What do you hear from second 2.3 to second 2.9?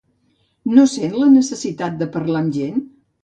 amb gent?